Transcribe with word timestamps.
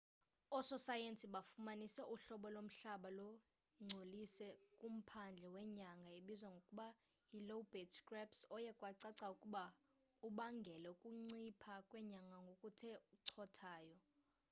ososayensi 0.57 1.25
bafumanise 1.35 2.01
uhlobo 2.13 2.47
lomhlaba 2.55 3.09
lungcolise 3.17 4.47
kumphandle 4.79 5.47
wenyanga 5.55 6.09
ebizwa 6.19 6.49
ngokuba 6.53 6.87
yi 7.33 7.39
lobate 7.49 7.93
scarps 7.97 8.39
oye 8.55 8.71
kwacaca 8.79 9.25
ukuba 9.35 9.63
ubangele 10.27 10.87
ukuncipha 10.95 11.73
kwenyanga 11.89 12.35
ngokuthe 12.43 12.89
cothayo 13.35 13.97